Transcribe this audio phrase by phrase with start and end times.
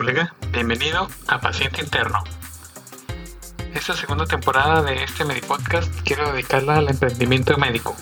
[0.00, 2.24] colega, bienvenido a Paciente Interno.
[3.74, 7.94] Esta segunda temporada de este Medipodcast quiero dedicarla al emprendimiento médico.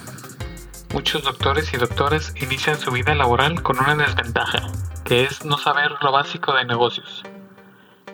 [0.94, 4.62] Muchos doctores y doctoras inician su vida laboral con una desventaja,
[5.04, 7.24] que es no saber lo básico de negocios.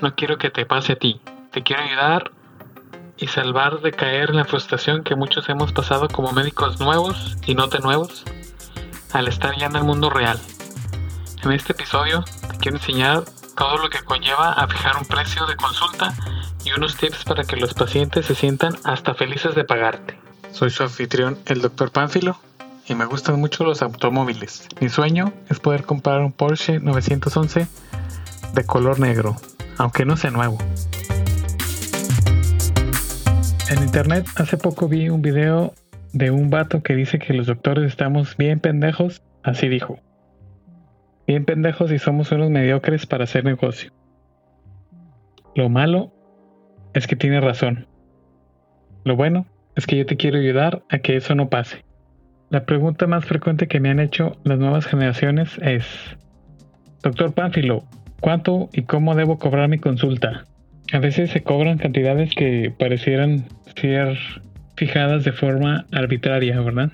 [0.01, 2.31] No quiero que te pase a ti, te quiero ayudar
[3.19, 7.55] y salvar de caer en la frustración que muchos hemos pasado como médicos nuevos y
[7.55, 8.25] no tan nuevos
[9.13, 10.41] al estar ya en el mundo real.
[11.43, 13.25] En este episodio te quiero enseñar
[13.57, 16.15] todo lo que conlleva a fijar un precio de consulta
[16.65, 20.19] y unos tips para que los pacientes se sientan hasta felices de pagarte.
[20.53, 21.91] Soy su anfitrión, el Dr.
[21.91, 22.39] Pánfilo,
[22.87, 24.69] y me gustan mucho los automóviles.
[24.81, 27.67] Mi sueño es poder comprar un Porsche 911
[28.53, 29.37] de color negro,
[29.79, 30.59] aunque no sea nuevo.
[33.71, 35.75] En internet hace poco vi un video
[36.13, 39.99] de un vato que dice que los doctores estamos bien pendejos, así dijo.
[41.27, 43.91] Bien pendejos y somos unos mediocres para hacer negocio.
[45.55, 46.13] Lo malo
[46.93, 47.87] es que tiene razón.
[49.05, 51.85] Lo bueno es que yo te quiero ayudar a que eso no pase.
[52.51, 55.87] La pregunta más frecuente que me han hecho las nuevas generaciones es,
[57.03, 57.85] Doctor Pánfilo,
[58.21, 60.45] ¿cuánto y cómo debo cobrar mi consulta?
[60.93, 64.17] A veces se cobran cantidades que parecieran ser
[64.77, 66.93] fijadas de forma arbitraria, ¿verdad?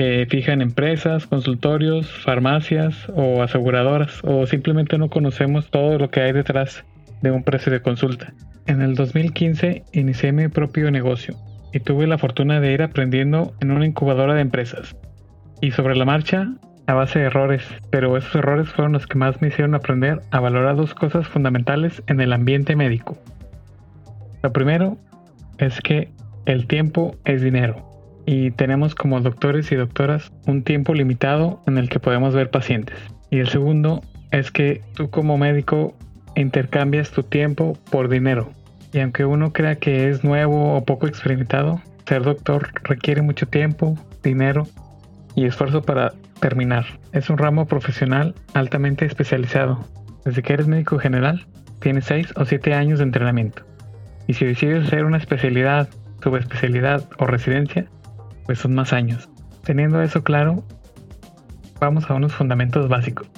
[0.00, 6.32] Que fijan empresas, consultorios, farmacias o aseguradoras, o simplemente no conocemos todo lo que hay
[6.32, 6.86] detrás
[7.20, 8.32] de un precio de consulta.
[8.66, 11.36] En el 2015 inicié mi propio negocio
[11.74, 14.96] y tuve la fortuna de ir aprendiendo en una incubadora de empresas.
[15.60, 16.50] Y sobre la marcha,
[16.86, 20.40] a base de errores, pero esos errores fueron los que más me hicieron aprender a
[20.40, 23.18] valorar dos cosas fundamentales en el ambiente médico.
[24.42, 24.96] Lo primero
[25.58, 26.08] es que
[26.46, 27.89] el tiempo es dinero
[28.32, 32.96] y tenemos como doctores y doctoras un tiempo limitado en el que podemos ver pacientes.
[33.28, 35.96] Y el segundo es que tú como médico
[36.36, 38.52] intercambias tu tiempo por dinero.
[38.92, 43.98] Y aunque uno crea que es nuevo o poco experimentado, ser doctor requiere mucho tiempo,
[44.22, 44.68] dinero
[45.34, 46.86] y esfuerzo para terminar.
[47.10, 49.84] Es un ramo profesional altamente especializado.
[50.24, 51.48] Desde que eres médico general,
[51.80, 53.64] tienes 6 o 7 años de entrenamiento.
[54.28, 55.88] Y si decides hacer una especialidad,
[56.22, 57.86] subespecialidad o residencia,
[58.50, 59.28] pues son más años.
[59.62, 60.64] Teniendo eso claro,
[61.78, 63.28] vamos a unos fundamentos básicos.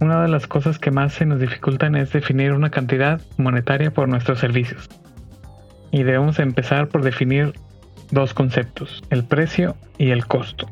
[0.00, 4.08] Una de las cosas que más se nos dificultan es definir una cantidad monetaria por
[4.08, 4.88] nuestros servicios.
[5.90, 7.52] Y debemos empezar por definir
[8.10, 10.66] dos conceptos, el precio y el costo.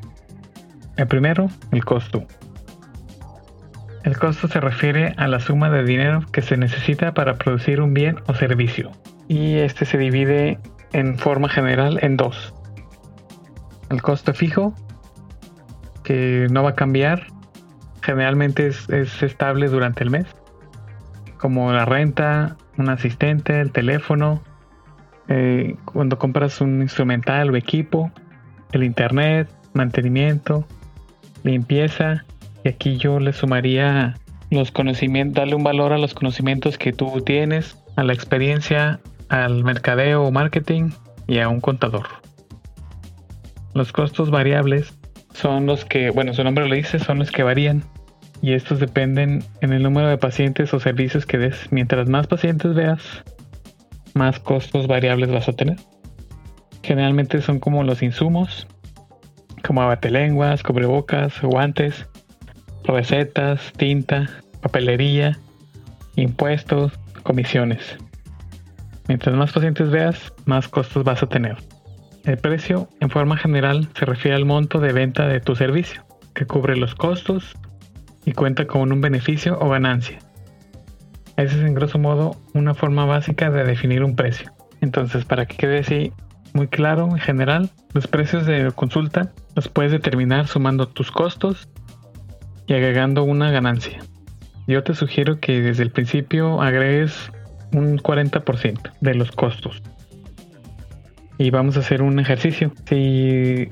[0.96, 2.26] El primero, el costo.
[4.04, 7.92] El costo se refiere a la suma de dinero que se necesita para producir un
[7.92, 8.90] bien o servicio.
[9.28, 10.58] Y este se divide
[10.94, 12.54] en forma general en dos.
[13.90, 14.74] El costo fijo,
[16.02, 17.26] que no va a cambiar
[18.06, 18.88] generalmente es,
[19.22, 20.26] estable durante el mes,
[21.38, 24.42] como la renta, un asistente, el teléfono,
[25.26, 28.12] eh, cuando compras un instrumental o equipo,
[28.70, 30.64] el internet, mantenimiento,
[31.42, 32.24] limpieza,
[32.62, 34.14] y aquí yo le sumaría
[34.50, 39.64] los conocimientos, darle un valor a los conocimientos que tú tienes, a la experiencia, al
[39.64, 40.90] mercadeo o marketing
[41.26, 42.06] y a un contador.
[43.76, 44.96] Los costos variables
[45.34, 47.84] son los que, bueno, su nombre lo dice, son los que varían
[48.40, 51.70] y estos dependen en el número de pacientes o servicios que des.
[51.70, 53.02] Mientras más pacientes veas,
[54.14, 55.76] más costos variables vas a tener.
[56.82, 58.66] Generalmente son como los insumos,
[59.62, 62.06] como abatelenguas, cubrebocas, guantes,
[62.84, 64.26] recetas, tinta,
[64.62, 65.38] papelería,
[66.14, 67.98] impuestos, comisiones.
[69.06, 71.58] Mientras más pacientes veas, más costos vas a tener.
[72.26, 76.04] El precio, en forma general, se refiere al monto de venta de tu servicio,
[76.34, 77.56] que cubre los costos
[78.24, 80.18] y cuenta con un beneficio o ganancia.
[81.36, 84.50] Esa es en grosso modo una forma básica de definir un precio.
[84.80, 86.12] Entonces, para que quede así
[86.52, 91.68] muy claro en general, los precios de consulta los puedes determinar sumando tus costos
[92.66, 94.00] y agregando una ganancia.
[94.66, 97.30] Yo te sugiero que desde el principio agregues
[97.72, 99.80] un 40% de los costos.
[101.38, 102.72] Y vamos a hacer un ejercicio.
[102.88, 103.68] Si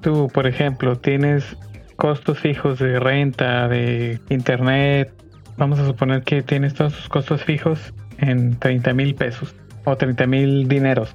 [0.00, 1.56] tú, por ejemplo, tienes
[1.96, 5.12] costos fijos de renta, de internet,
[5.56, 9.54] vamos a suponer que tienes todos tus costos fijos en 30 mil pesos
[9.84, 11.14] o 30 mil dineros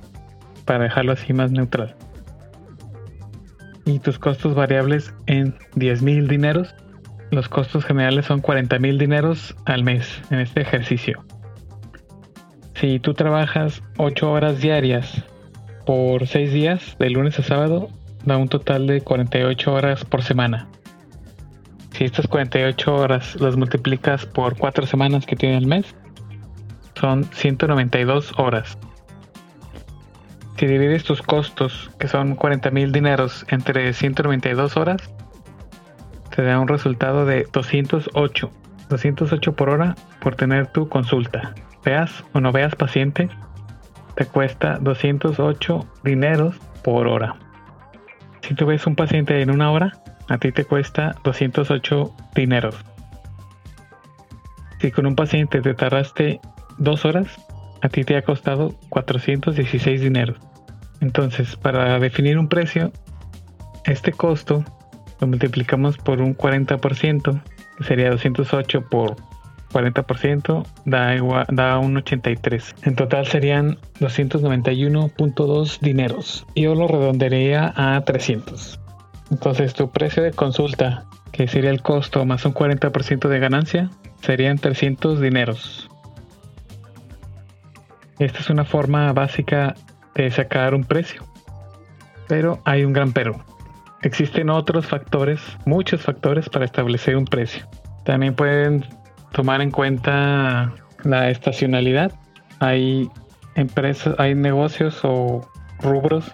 [0.66, 1.96] para dejarlo así más neutral.
[3.86, 6.76] Y tus costos variables en 10 mil dineros.
[7.32, 11.24] Los costos generales son 40 mil dineros al mes en este ejercicio.
[12.76, 15.24] Si tú trabajas 8 horas diarias
[15.86, 17.90] por 6 días, de lunes a sábado,
[18.26, 20.68] da un total de 48 horas por semana.
[21.92, 25.96] Si estas 48 horas las multiplicas por 4 semanas que tiene el mes,
[26.96, 28.78] son 192 horas.
[30.58, 35.02] Si divides tus costos, que son 40 mil dineros, entre 192 horas,
[36.34, 38.50] te da un resultado de 208.
[38.90, 41.54] 208 por hora por tener tu consulta.
[41.84, 43.30] Veas o no veas paciente,
[44.16, 47.36] te cuesta 208 dineros por hora.
[48.42, 49.94] Si tú ves un paciente en una hora,
[50.30, 52.76] a ti te cuesta 208 dineros.
[54.80, 56.42] Si con un paciente te tardaste
[56.78, 57.28] dos horas,
[57.82, 60.38] a ti te ha costado 416 dineros.
[61.02, 62.92] Entonces, para definir un precio,
[63.86, 64.64] este costo
[65.20, 67.42] lo multiplicamos por un 40%,
[67.78, 69.16] que sería 208 por
[69.74, 72.76] 40%, da, igual, da un 83.
[72.84, 76.46] En total serían 291.2 dineros.
[76.56, 78.80] Yo lo redondearía a 300.
[79.32, 83.90] Entonces tu precio de consulta, que sería el costo más un 40% de ganancia,
[84.22, 85.90] serían 300 dineros.
[88.20, 89.76] Esta es una forma básica
[90.16, 91.24] de sacar un precio.
[92.28, 93.44] Pero hay un gran pero.
[94.04, 97.66] Existen otros factores, muchos factores para establecer un precio.
[98.06, 98.86] También pueden
[99.34, 102.14] tomar en cuenta la estacionalidad.
[102.60, 103.10] Hay
[103.56, 105.42] empresas, hay negocios o
[105.82, 106.32] rubros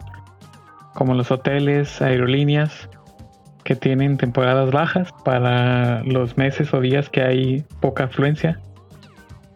[0.94, 2.90] como los hoteles, aerolíneas,
[3.64, 8.60] que tienen temporadas bajas para los meses o días que hay poca afluencia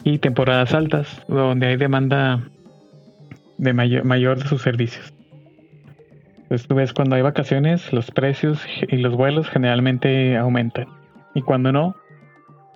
[0.04, 2.44] y temporadas altas donde hay demanda
[3.58, 5.14] de mayor, mayor de sus servicios.
[6.44, 10.88] Entonces tú ves cuando hay vacaciones los precios y los vuelos generalmente aumentan
[11.34, 11.96] y cuando no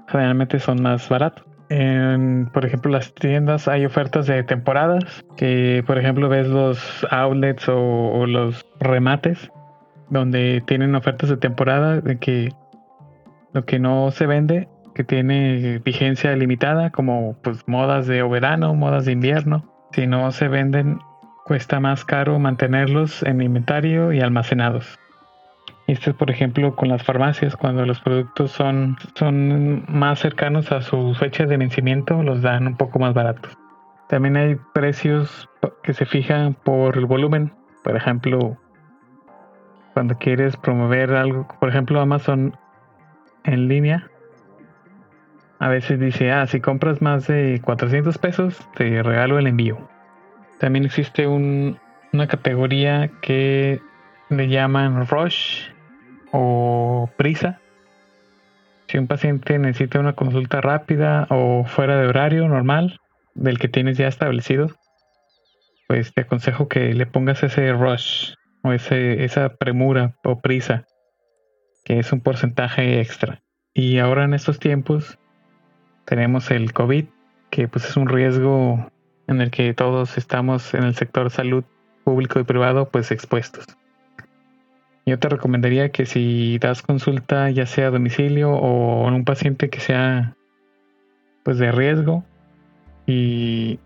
[0.07, 1.45] generalmente son más baratos.
[2.53, 8.25] Por ejemplo, las tiendas hay ofertas de temporadas que, por ejemplo, ves los outlets o,
[8.25, 9.51] los remates
[10.09, 12.53] donde tienen ofertas de temporada de que
[13.53, 19.03] lo que no se vende, que tiene vigencia limitada, como pues modas de verano, modas
[19.05, 20.99] de invierno, si no se venden,
[21.45, 24.97] cuesta más caro mantenerlos en inventario y almacenados.
[25.87, 30.81] Esto es, por ejemplo, con las farmacias, cuando los productos son, son más cercanos a
[30.81, 33.57] su fecha de vencimiento, los dan un poco más baratos.
[34.09, 35.49] También hay precios
[35.83, 37.53] que se fijan por el volumen.
[37.85, 38.57] Por ejemplo,
[39.93, 42.57] cuando quieres promover algo, por ejemplo, Amazon
[43.45, 44.09] en línea,
[45.59, 49.77] a veces dice, ah, si compras más de 400 pesos, te regalo el envío.
[50.59, 53.81] También existe una categoría que
[54.29, 55.69] le llaman Rush,
[56.39, 57.59] o prisa.
[58.87, 62.99] Si un paciente necesita una consulta rápida o fuera de horario normal
[63.33, 64.69] del que tienes ya establecido,
[65.87, 70.85] pues te aconsejo que le pongas ese rush o ese, esa premura o prisa,
[71.83, 73.41] que es un porcentaje extra.
[73.73, 75.17] Y ahora en estos tiempos
[76.05, 77.05] tenemos el COVID,
[77.49, 78.91] que pues es un riesgo
[79.27, 81.63] en el que todos estamos en el sector salud
[82.03, 83.65] público y privado pues expuestos.
[85.07, 89.69] Yo te recomendaría que si das consulta ya sea a domicilio o en un paciente
[89.69, 90.35] que sea
[91.43, 92.25] pues de riesgo
[93.05, 93.79] y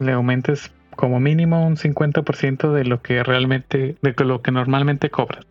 [0.00, 5.46] le aumentes como mínimo un 50% de lo que realmente, de lo que normalmente cobras.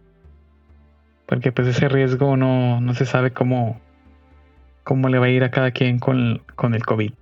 [1.27, 3.79] Porque pues ese riesgo no, no se sabe cómo,
[4.83, 7.13] cómo le va a ir a cada quien con, con el COVID.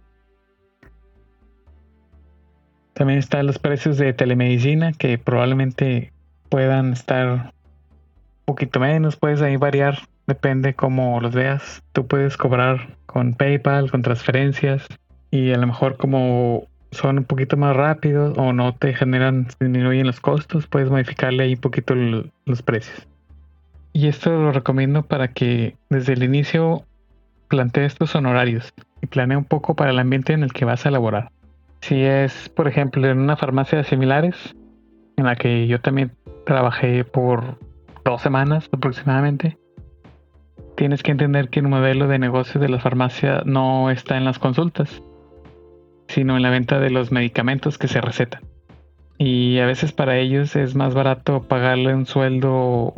[2.96, 6.12] También están los precios de telemedicina que probablemente
[6.50, 7.54] puedan estar
[8.46, 11.84] poquito menos, puedes ahí variar, depende cómo los veas.
[11.94, 14.88] Tú puedes cobrar con PayPal, con transferencias
[15.32, 20.06] y a lo mejor como son un poquito más rápidos o no te generan, disminuyen
[20.06, 23.08] los costos, puedes modificarle ahí un poquito los precios.
[23.94, 26.84] Y esto lo recomiendo para que desde el inicio
[27.48, 30.90] plantees tus honorarios y planee un poco para el ambiente en el que vas a
[30.90, 31.32] elaborar.
[31.82, 34.56] Si es, por ejemplo, en una farmacia de similares,
[35.18, 36.12] en la que yo también
[36.46, 37.60] trabajé por
[38.04, 39.58] dos semanas aproximadamente,
[40.76, 44.40] tienes que entender que el modelo de negocio de la farmacia no está en las
[44.40, 45.02] consultas,
[46.08, 48.42] sino en la venta de los medicamentos que se recetan.
[49.18, 52.96] Y a veces para ellos es más barato pagarle un sueldo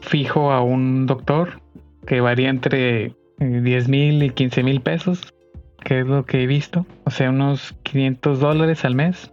[0.00, 1.60] fijo a un doctor
[2.06, 5.34] que varía entre 10 mil y 15 mil pesos,
[5.82, 9.30] que es lo que he visto, o sea, unos 500 dólares al mes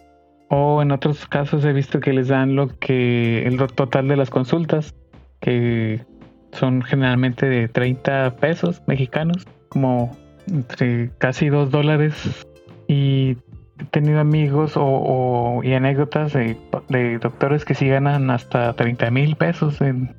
[0.53, 4.29] o en otros casos he visto que les dan lo que el total de las
[4.29, 4.93] consultas,
[5.39, 6.05] que
[6.51, 10.12] son generalmente de 30 pesos mexicanos, como
[10.48, 12.46] entre casi 2 dólares.
[12.89, 13.38] Y
[13.79, 16.58] he tenido amigos o, y anécdotas de,
[16.89, 20.13] de, doctores que sí ganan hasta 30 mil pesos en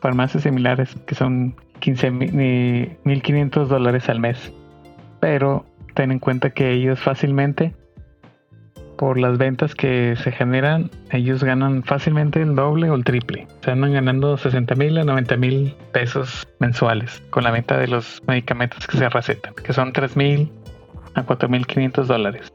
[0.00, 4.52] farmacias similares, que son 15 ni 1500 dólares al mes.
[5.18, 7.74] Pero ten en cuenta que ellos fácilmente,
[8.96, 13.46] por las ventas que se generan, ellos ganan fácilmente el doble o el triple.
[13.64, 18.22] Se andan ganando 60 mil a 90 mil pesos mensuales con la venta de los
[18.26, 20.50] medicamentos que se recetan, que son 3 mil
[21.14, 22.52] a 4 mil 500 dólares.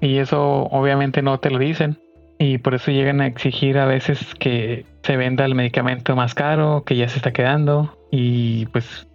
[0.00, 1.98] Y eso obviamente no te lo dicen.
[2.38, 6.82] Y por eso llegan a exigir a veces que se venda el medicamento más caro,
[6.84, 7.96] que ya se está quedando.
[8.10, 9.06] Y pues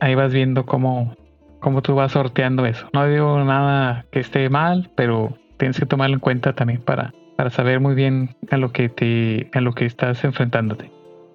[0.00, 1.14] ahí vas viendo cómo,
[1.60, 2.88] cómo tú vas sorteando eso.
[2.94, 7.50] No digo nada que esté mal, pero tienes que tomarlo en cuenta también para, para
[7.50, 10.90] saber muy bien a lo que te, a lo que estás enfrentándote.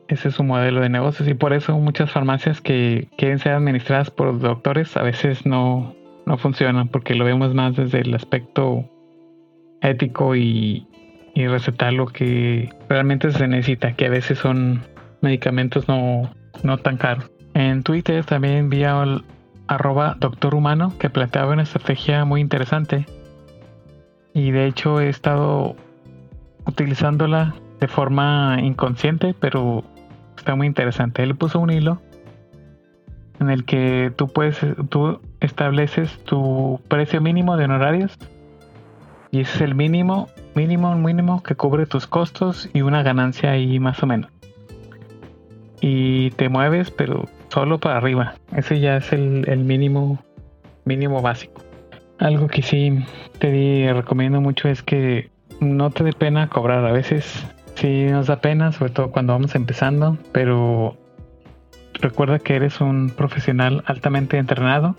[0.08, 4.10] Ese es un modelo de negocios y por eso muchas farmacias que quieren ser administradas
[4.10, 8.90] por doctores a veces no, no funcionan porque lo vemos más desde el aspecto
[9.82, 10.88] ético y,
[11.36, 14.82] y recetar lo que realmente se necesita, que a veces son
[15.22, 16.32] medicamentos no,
[16.64, 17.32] no tan caros.
[17.54, 19.24] En Twitter también vi al
[19.68, 23.06] arroba doctor humano que planteaba una estrategia muy interesante
[24.36, 25.76] y de hecho he estado
[26.68, 29.84] utilizándola de forma inconsciente pero
[30.38, 31.24] está muy interesante.
[31.24, 32.02] Él puso un hilo
[33.40, 38.18] en el que tú puedes, tú estableces tu precio mínimo de honorarios
[39.32, 43.80] y ese es el mínimo, mínimo, mínimo que cubre tus costos y una ganancia ahí
[43.80, 44.32] más o menos.
[45.82, 48.36] Y te mueves, pero solo para arriba.
[48.56, 50.20] Ese ya es el, el mínimo,
[50.86, 51.62] mínimo básico.
[52.20, 53.04] Algo que sí
[53.40, 55.30] te recomiendo mucho es que
[55.60, 56.86] no te dé pena cobrar.
[56.86, 57.46] A veces
[57.76, 60.96] sí nos da pena, sobre todo cuando vamos empezando, pero
[61.94, 64.96] recuerda que eres un profesional altamente entrenado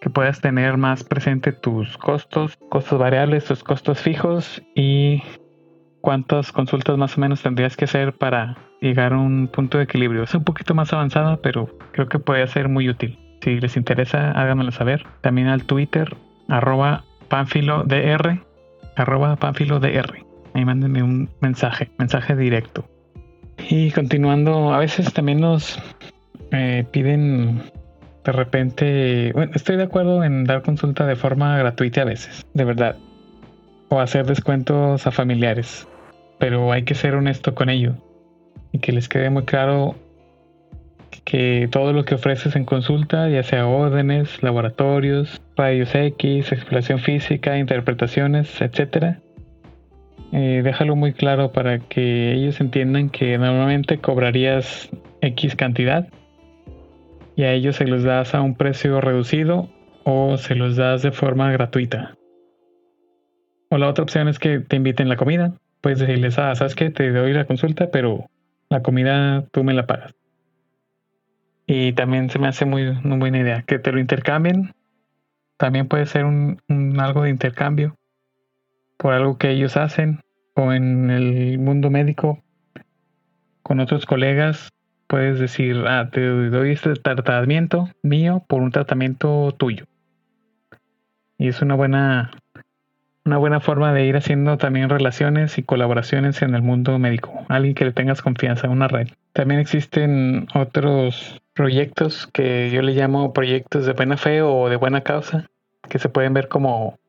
[0.00, 5.22] que puedas tener más presente tus costos, costos variables, tus costos fijos y
[6.00, 10.22] cuántas consultas más o menos tendrías que hacer para llegar a un punto de equilibrio.
[10.22, 13.18] Es un poquito más avanzado, pero creo que puede ser muy útil.
[13.42, 15.06] Si les interesa, háganmelo saber.
[15.20, 16.16] También al Twitter,
[16.48, 18.40] arroba panfilodr,
[18.96, 20.29] arroba panfilodr.
[20.54, 22.84] Ahí mándenme un mensaje, mensaje directo.
[23.68, 25.78] Y continuando, a veces también nos
[26.50, 27.62] eh, piden
[28.24, 32.64] de repente, bueno, estoy de acuerdo en dar consulta de forma gratuita a veces, de
[32.64, 32.96] verdad.
[33.88, 35.88] O hacer descuentos a familiares.
[36.38, 37.94] Pero hay que ser honesto con ello.
[38.72, 39.96] Y que les quede muy claro
[41.24, 47.58] que todo lo que ofreces en consulta, ya sea órdenes, laboratorios, rayos X, exploración física,
[47.58, 49.20] interpretaciones, etcétera,
[50.32, 54.88] eh, déjalo muy claro para que ellos entiendan que normalmente cobrarías
[55.22, 56.08] X cantidad
[57.34, 59.68] y a ellos se los das a un precio reducido
[60.04, 62.14] o se los das de forma gratuita.
[63.70, 65.54] O la otra opción es que te inviten la comida.
[65.80, 68.26] Puedes decirles, ah, sabes que te doy la consulta, pero
[68.68, 70.14] la comida tú me la pagas.
[71.66, 74.74] Y también se me hace muy, buena idea que te lo intercambien.
[75.56, 76.58] También puede ser un
[76.98, 77.96] algo de intercambio
[79.00, 80.20] por algo que ellos hacen
[80.54, 82.42] o en el mundo médico
[83.62, 84.68] con otros colegas
[85.06, 89.86] puedes decir, ah, te doy este tratamiento mío por un tratamiento tuyo.
[91.38, 92.30] Y es una buena,
[93.24, 97.46] una buena forma de ir haciendo también relaciones y colaboraciones en el mundo médico.
[97.48, 99.08] Alguien que le tengas confianza, una red.
[99.32, 105.00] También existen otros proyectos que yo le llamo proyectos de buena fe o de buena
[105.00, 105.48] causa,
[105.88, 106.99] que se pueden ver como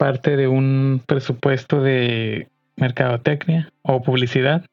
[0.00, 4.64] parte de un presupuesto de mercadotecnia o publicidad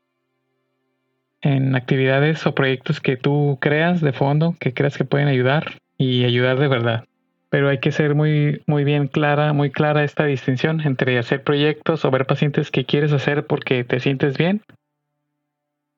[1.42, 6.24] en actividades o proyectos que tú creas de fondo, que creas que pueden ayudar y
[6.24, 7.04] ayudar de verdad.
[7.50, 12.06] Pero hay que ser muy, muy bien clara, muy clara esta distinción entre hacer proyectos
[12.06, 14.62] o ver pacientes que quieres hacer porque te sientes bien,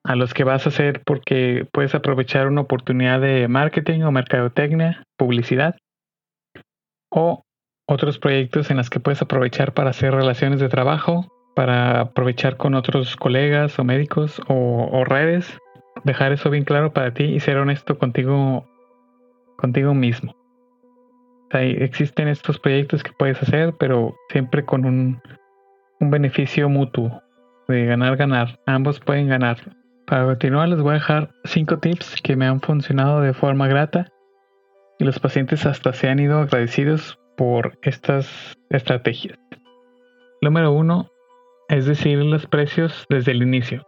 [0.02, 5.04] a los que vas a hacer porque puedes aprovechar una oportunidad de marketing o mercadotecnia,
[5.16, 5.76] publicidad,
[7.10, 7.44] o
[7.90, 12.74] otros proyectos en los que puedes aprovechar para hacer relaciones de trabajo, para aprovechar con
[12.74, 15.58] otros colegas o médicos o, redes,
[16.04, 18.64] dejar eso bien claro para ti y ser honesto contigo,
[19.56, 20.36] contigo mismo.
[21.50, 25.20] existen estos proyectos que puedes hacer, pero siempre con un,
[25.98, 27.20] un beneficio mutuo,
[27.66, 28.60] de ganar, ganar.
[28.66, 29.58] Ambos pueden ganar.
[30.06, 34.06] Para continuar les voy a dejar cinco tips que me han funcionado de forma grata
[35.00, 39.38] y los pacientes hasta se han ido agradecidos por estas estrategias.
[40.42, 41.10] Número uno
[41.70, 43.82] es decir los precios desde el inicio.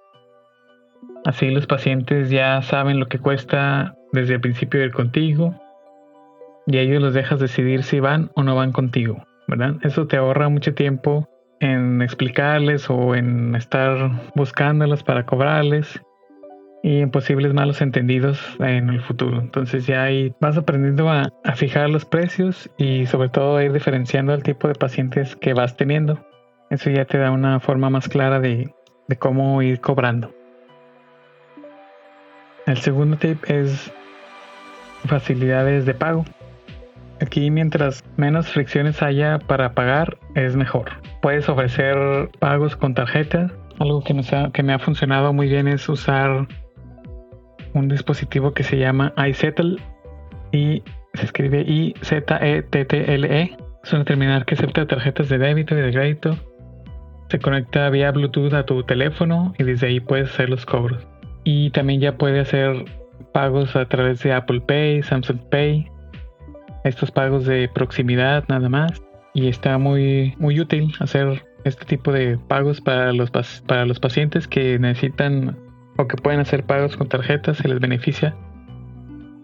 [1.27, 5.55] Así los pacientes ya saben lo que cuesta desde el principio de ir contigo
[6.67, 9.75] y ellos los dejas decidir si van o no van contigo, ¿verdad?
[9.83, 11.29] Eso te ahorra mucho tiempo
[11.61, 16.01] en explicarles o en estar buscándolos para cobrarles
[16.83, 19.39] y posibles malos entendidos en el futuro.
[19.39, 24.35] Entonces ya ahí vas aprendiendo a, fijar los precios y sobre todo a ir diferenciando
[24.35, 26.19] el tipo de pacientes que vas teniendo.
[26.71, 28.75] Eso ya te da una forma más clara de,
[29.19, 30.35] cómo ir cobrando.
[32.67, 33.93] El segundo tip es
[35.07, 36.25] facilidades de pago.
[37.21, 40.91] Aquí mientras menos fricciones haya para pagar es mejor.
[41.21, 43.53] Puedes ofrecer pagos con tarjeta.
[43.79, 46.49] Algo que me ha funcionado muy bien es usar
[47.75, 49.77] un dispositivo que se llama iSettle
[50.53, 50.83] y
[51.15, 53.41] se escribe I-Z-E-T-T-L-E.
[53.41, 53.57] E.
[53.85, 56.37] Es una terminal que acepta tarjetas de débito y de crédito.
[57.29, 61.07] Se conecta vía Bluetooth a tu teléfono y desde ahí puedes hacer los cobros.
[61.45, 62.85] Y también ya puede hacer
[63.33, 65.93] pagos a través de Apple Pay, Samsung Pay
[66.85, 69.03] estos pagos de proximidad nada más
[69.35, 73.31] y está muy muy útil hacer este tipo de pagos para los
[73.67, 75.57] para los pacientes que necesitan
[75.97, 78.35] o que pueden hacer pagos con tarjetas se les beneficia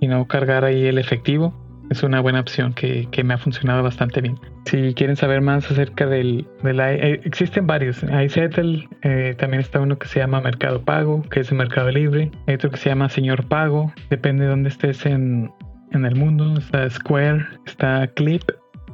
[0.01, 1.55] y no cargar ahí el efectivo
[1.91, 4.39] es una buena opción que, me ha funcionado bastante bien.
[4.67, 8.03] Si quieren saber más acerca del, del eh, existen varios.
[8.03, 12.31] iSettle, eh, también está uno que se llama Mercado Pago, que es el Mercado Libre.
[12.47, 15.51] Hay otro que se llama Señor Pago, depende de dónde estés en,
[15.93, 16.59] en el mundo.
[16.59, 18.43] Está Square, está Clip,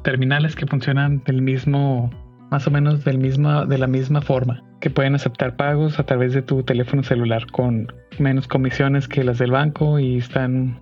[0.02, 2.11] terminales que funcionan del mismo,
[2.54, 6.40] más o menos del de la misma forma, que pueden aceptar pagos a través de
[6.40, 10.80] tu teléfono celular con menos comisiones que las del banco y están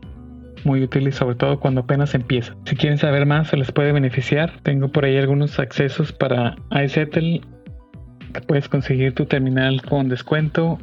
[0.64, 2.54] muy útiles sobre todo cuando apenas empieza.
[2.66, 7.40] Si quieren saber más se les puede beneficiar, tengo por ahí algunos accesos para iSettle
[8.34, 10.78] que puedes conseguir tu terminal con descuento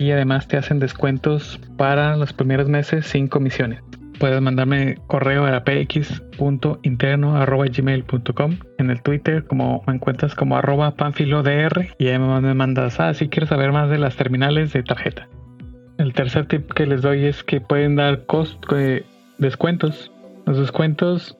[0.00, 3.84] y además te hacen descuentos para los primeros meses sin comisiones
[4.18, 12.08] puedes mandarme correo a px.interno.gmail.com en el Twitter como me encuentras como arroba panfilodr y
[12.08, 15.28] ahí me mandas, ah, si quieres saber más de las terminales de tarjeta.
[15.98, 19.04] El tercer tip que les doy es que pueden dar cost, eh,
[19.38, 20.10] descuentos.
[20.46, 21.36] Los descuentos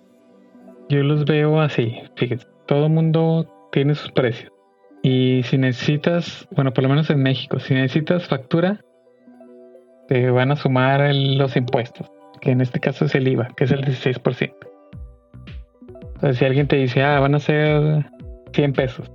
[0.89, 4.53] yo los veo así, fíjense, todo mundo tiene sus precios.
[5.03, 8.81] Y si necesitas, bueno, por lo menos en México, si necesitas factura,
[10.07, 12.09] te van a sumar los impuestos
[12.43, 14.53] que en este caso es el IVA, que es el 16%.
[16.15, 18.05] Entonces, si alguien te dice, ah, van a ser
[18.53, 19.11] 100 pesos,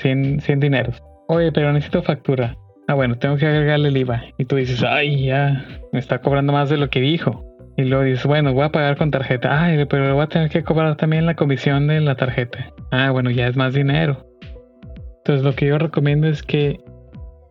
[0.00, 1.02] 100, 100 dineros.
[1.28, 2.56] Oye, pero necesito factura.
[2.88, 4.24] Ah, bueno, tengo que agregarle el IVA.
[4.36, 7.44] Y tú dices, ay, ya, me está cobrando más de lo que dijo.
[7.76, 9.64] Y luego dices, bueno, voy a pagar con tarjeta.
[9.64, 12.72] Ay, pero voy a tener que cobrar también la comisión de la tarjeta.
[12.90, 14.26] Ah, bueno, ya es más dinero.
[15.18, 16.78] Entonces, lo que yo recomiendo es que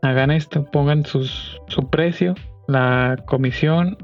[0.01, 2.35] hagan esto, pongan sus, su precio,
[2.67, 3.97] la comisión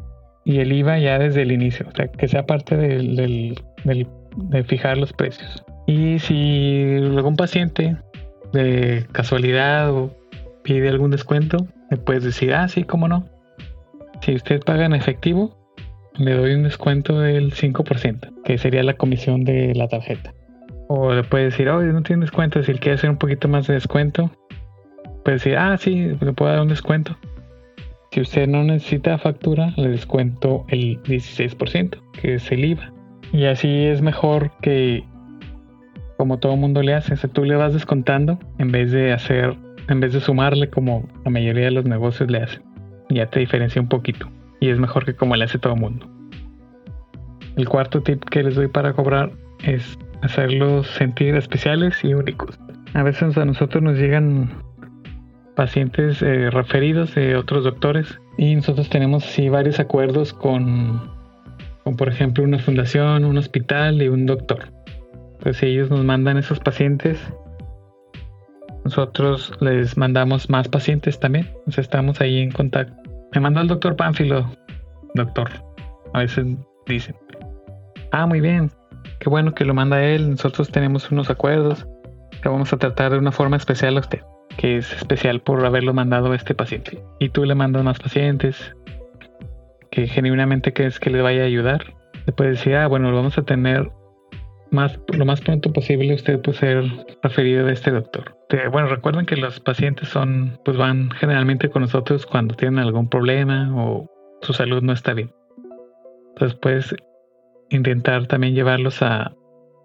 [0.47, 4.97] y el IVA ya desde el inicio, o sea, que sea parte del, de fijar
[4.97, 5.65] los precios.
[5.87, 7.97] Y si algún paciente
[8.53, 10.15] de casualidad o
[10.63, 13.25] pide algún descuento, me puedes decir, ah, sí, cómo no.
[14.21, 15.53] Si usted paga en efectivo,
[16.15, 20.33] le doy un descuento del 5%, que sería la comisión de la tarjeta.
[20.87, 23.67] O le puede decir, oh, no tiene descuento, si él quiere hacer un poquito más
[23.67, 24.31] de descuento,
[25.25, 27.17] puede decir, ah, sí, le puedo dar un descuento.
[28.17, 32.91] Si usted no necesita factura, le descuento el 16%, que es el IVA.
[33.31, 35.03] Y así es mejor que,
[36.17, 39.55] como todo mundo le hace, tú le vas descontando en vez de hacer,
[39.87, 42.63] en vez de sumarle como la mayoría de los negocios le hacen.
[43.09, 44.27] Ya te diferencia un poquito.
[44.61, 46.09] Y es mejor que como le hace todo mundo.
[47.55, 49.29] El cuarto tip que les doy para cobrar
[49.63, 52.57] es hacerlos sentir especiales y únicos.
[52.95, 54.49] A veces a nosotros nos llegan
[55.57, 61.11] pacientes eh, referidos de otros doctores y nosotros tenemos así varios acuerdos con,
[61.83, 64.71] con, por ejemplo, una fundación, un hospital y un doctor.
[65.39, 67.19] Entonces ellos nos mandan esos pacientes,
[68.85, 71.47] nosotros les mandamos más pacientes también.
[71.47, 72.93] Entonces estamos ahí en contacto.
[73.33, 74.47] Me mandó el doctor Pánfilo,
[75.15, 75.49] doctor.
[76.13, 76.45] A veces
[76.85, 77.15] dicen,
[78.11, 78.69] ah, muy bien,
[79.19, 80.29] qué bueno que lo manda él.
[80.29, 81.87] Nosotros tenemos unos acuerdos
[82.43, 84.21] que vamos a tratar de una forma especial a usted
[84.57, 87.01] que es especial por haberlo mandado a este paciente.
[87.19, 88.75] Y tú le mandas más pacientes
[89.91, 91.93] que genuinamente crees que le vaya a ayudar.
[92.25, 93.89] Le puedes decir, ah, bueno, lo vamos a tener
[94.71, 96.83] más, lo más pronto posible usted puede ser
[97.23, 98.35] referido de este doctor.
[98.71, 103.71] bueno, recuerden que los pacientes son, pues van generalmente con nosotros cuando tienen algún problema
[103.75, 104.09] o
[104.41, 105.31] su salud no está bien.
[106.29, 106.95] Entonces puedes
[107.69, 109.33] intentar también llevarlos a,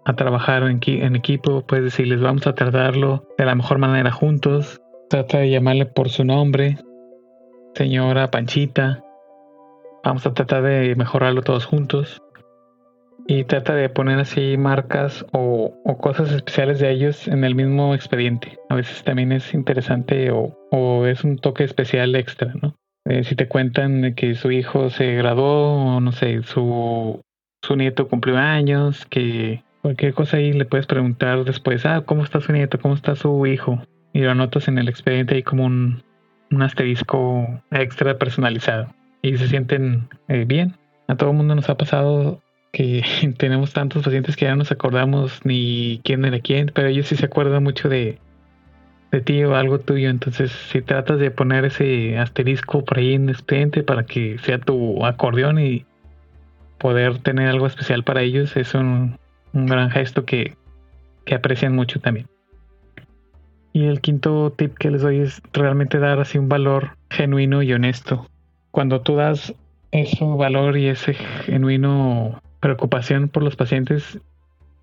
[0.05, 4.81] a trabajar en, en equipo, puedes decirles vamos a tratarlo de la mejor manera juntos,
[5.09, 6.77] trata de llamarle por su nombre,
[7.75, 9.03] señora Panchita,
[10.03, 12.21] vamos a tratar de mejorarlo todos juntos
[13.27, 18.59] y trata de poner así marcas o, cosas especiales de ellos en el mismo expediente.
[18.69, 22.75] A veces también es interesante o, es un toque especial extra, ¿no?
[23.05, 27.21] Eh, si te cuentan que su hijo se graduó o no sé, su,
[27.61, 32.39] su nieto cumplió años, que cualquier cosa ahí le puedes preguntar después, ah, ¿cómo está
[32.39, 32.79] su nieto?
[32.79, 33.85] ¿Cómo está su hijo?
[34.13, 36.03] Y lo anotas en el expediente ahí como un,
[36.49, 38.87] un asterisco extra personalizado.
[39.21, 40.75] Y se sienten eh, bien.
[41.09, 42.41] A todo el mundo nos ha pasado
[42.71, 43.03] que
[43.37, 47.17] tenemos tantos pacientes que ya no nos acordamos ni quién era quién, pero ellos sí
[47.17, 48.19] se acuerdan mucho de,
[49.11, 50.09] de ti o algo tuyo.
[50.09, 54.59] Entonces, si tratas de poner ese asterisco por ahí en el expediente para que sea
[54.59, 55.85] tu acordeón y
[56.77, 58.73] poder tener algo especial para ellos, es
[59.53, 60.55] un, gran gesto que,
[61.25, 62.27] que aprecian mucho también.
[63.71, 67.73] Y el quinto tip que les doy es realmente dar así un valor genuino y
[67.73, 68.27] honesto.
[68.71, 69.53] Cuando tú das
[69.91, 74.19] ese valor y ese genuino preocupación por los pacientes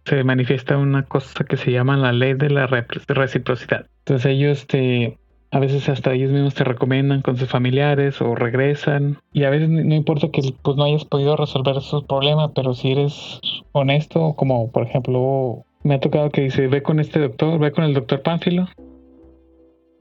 [0.04, 3.86] se manifiesta una cosa que se llama la ley de la reciprocidad.
[4.00, 5.18] Entonces ellos te,
[5.52, 9.68] a veces hasta ellos mismos te recomiendan con sus familiares o regresan y a veces
[9.68, 13.40] no importa que pues no hayas podido resolver sus problemas, pero si eres
[13.72, 17.84] honesto, como por ejemplo me ha tocado que dice ve con este doctor, ve con
[17.84, 18.68] el doctor Pánfilo,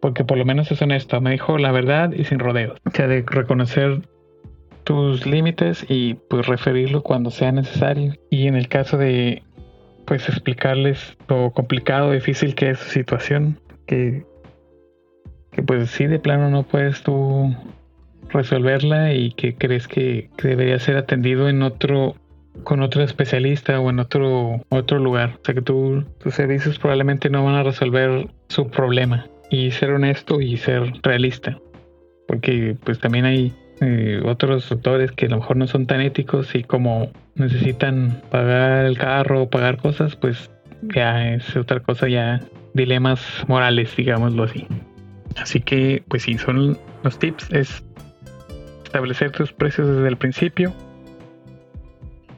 [0.01, 2.79] porque por lo menos es honesto, me dijo la verdad y sin rodeos.
[2.85, 4.01] O sea, de reconocer
[4.83, 8.13] tus límites y pues referirlo cuando sea necesario.
[8.29, 9.43] Y en el caso de
[10.05, 14.25] pues explicarles lo complicado, difícil que es su situación, que,
[15.51, 17.55] que pues sí de plano no puedes tú
[18.29, 22.15] resolverla y que crees que, debería ser atendido en otro
[22.63, 25.37] con otro especialista o en otro otro lugar.
[25.41, 29.27] O sea que tú, tus servicios probablemente no van a resolver su problema.
[29.51, 31.57] Y ser honesto y ser realista.
[32.27, 36.53] Porque pues también hay eh, otros doctores que a lo mejor no son tan éticos
[36.53, 40.51] y como necesitan pagar el carro o pagar cosas, pues
[40.93, 42.41] ya es otra cosa, ya
[42.73, 44.67] dilemas morales, digámoslo así.
[45.41, 47.83] Así que, pues sí, son los tips, es
[48.83, 50.73] establecer tus precios desde el principio.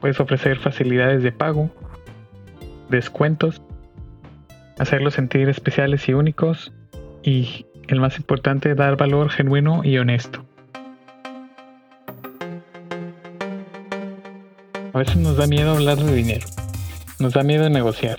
[0.00, 1.70] Puedes ofrecer facilidades de pago,
[2.88, 3.62] descuentos,
[4.78, 6.72] hacerlos sentir especiales y únicos
[7.22, 10.44] y el más importante, dar valor genuino y honesto.
[14.92, 16.46] A veces nos da miedo hablar de dinero,
[17.18, 18.18] nos da miedo negociar,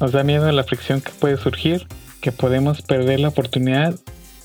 [0.00, 1.86] nos da miedo la fricción que puede surgir,
[2.22, 3.94] que podemos perder la oportunidad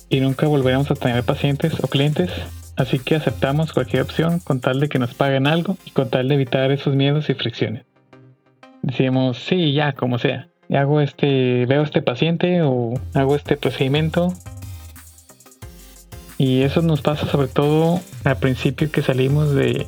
[0.10, 2.32] y nunca volveremos a tener pacientes o clientes,
[2.76, 6.28] así que aceptamos cualquier opción con tal de que nos paguen algo y con tal
[6.28, 7.86] de evitar esos miedos y fricciones.
[8.82, 10.50] Decimos, sí, ya, como sea.
[10.70, 14.34] Hago este, veo este paciente o hago este procedimiento.
[16.38, 19.88] Y eso nos pasa sobre todo al principio que salimos de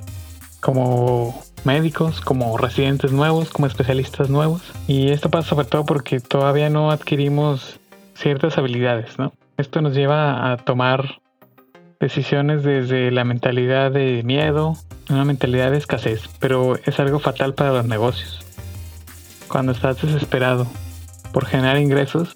[0.59, 4.61] como médicos, como residentes nuevos, como especialistas nuevos.
[4.87, 7.78] Y esto pasa sobre todo porque todavía no adquirimos
[8.19, 9.33] ciertas habilidades, ¿no?
[9.57, 11.21] Esto nos lleva a tomar
[11.99, 14.73] decisiones desde la mentalidad de miedo,
[15.09, 18.45] una mentalidad de escasez, pero es algo fatal para los negocios.
[19.47, 20.67] Cuando estás desesperado
[21.33, 22.33] por generar ingresos,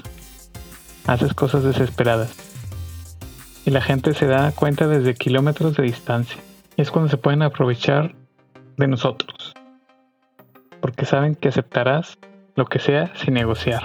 [1.06, 2.34] haces cosas desesperadas.
[3.66, 6.42] Y la gente se da cuenta desde kilómetros de distancia.
[6.76, 8.16] Y es cuando se pueden aprovechar
[8.78, 9.54] de nosotros,
[10.82, 12.18] porque saben que aceptarás
[12.56, 13.84] lo que sea sin negociar.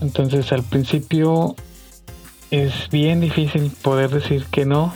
[0.00, 1.56] Entonces al principio
[2.50, 4.94] es bien difícil poder decir que no,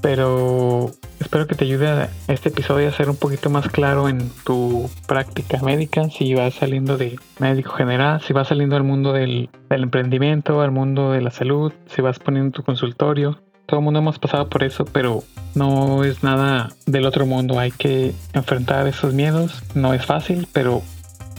[0.00, 0.90] pero
[1.20, 4.88] espero que te ayude a este episodio a ser un poquito más claro en tu
[5.06, 9.82] práctica médica, si vas saliendo de médico general, si vas saliendo al mundo del, del
[9.82, 13.40] emprendimiento, al mundo de la salud, si vas poniendo tu consultorio.
[13.66, 15.22] Todo el mundo hemos pasado por eso, pero
[15.54, 17.58] no es nada del otro mundo.
[17.58, 19.62] Hay que enfrentar esos miedos.
[19.74, 20.80] No es fácil, pero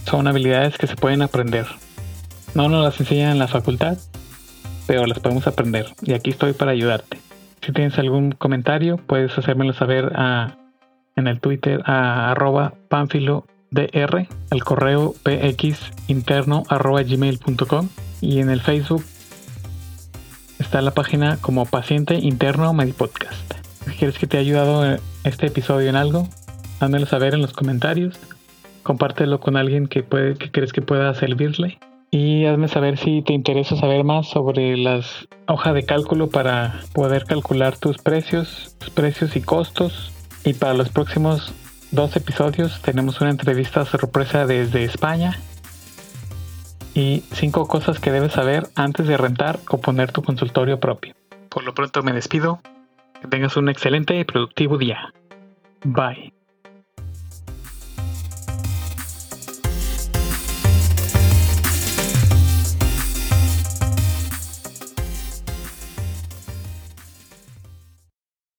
[0.05, 1.65] son habilidades que se pueden aprender.
[2.55, 3.97] No nos las enseñan en la facultad,
[4.88, 5.88] pero las podemos aprender.
[6.01, 7.19] Y aquí estoy para ayudarte.
[7.62, 10.57] Si tienes algún comentario, puedes hacérmelo saber a,
[11.15, 17.89] en el Twitter a arroba panfilo dr, el correo pxinterno arroba gmail.com
[18.21, 19.03] y en el Facebook
[20.57, 23.53] está la página como paciente interno Medipodcast.
[23.85, 26.27] Si quieres que te haya ayudado este episodio en algo,
[26.79, 28.19] házmelo saber en los comentarios.
[28.83, 31.77] Compártelo con alguien que, puede, que crees que pueda servirle.
[32.12, 37.26] Y hazme saber si te interesa saber más sobre las hojas de cálculo para poder
[37.26, 40.12] calcular tus precios, tus precios y costos.
[40.43, 41.54] Y para los próximos
[41.91, 42.82] dos episodios.
[42.82, 45.39] Tenemos una entrevista sorpresa desde España.
[46.93, 51.13] Y cinco cosas que debes saber antes de rentar o poner tu consultorio propio.
[51.50, 52.62] Por lo pronto me despido.
[53.22, 55.13] Que tengas un excelente y productivo día.
[55.84, 56.38] Bye.